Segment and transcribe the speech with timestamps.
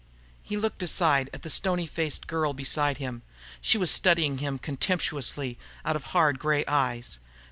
[0.41, 3.21] He looked aside at the stony faced girl beside him.
[3.61, 7.19] She was studying him contemptuously out of hard gray eyes.